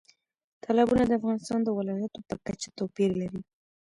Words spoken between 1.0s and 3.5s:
د افغانستان د ولایاتو په کچه توپیر لري.